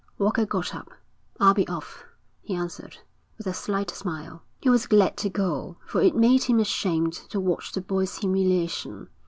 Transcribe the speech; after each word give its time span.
Walker 0.17 0.47
got 0.47 0.73
up. 0.73 0.89
'I'll 1.39 1.53
be 1.53 1.67
off,' 1.67 2.05
he 2.41 2.55
answered, 2.55 2.97
with 3.37 3.45
a 3.45 3.53
slight 3.53 3.91
smile. 3.91 4.41
He 4.59 4.67
was 4.67 4.87
glad 4.87 5.15
to 5.17 5.29
go, 5.29 5.77
for 5.85 6.01
it 6.01 6.15
made 6.15 6.45
him 6.45 6.59
ashamed 6.59 7.13
to 7.13 7.39
watch 7.39 7.71
the 7.73 7.81
boy's 7.81 8.17
humiliation. 8.17 9.09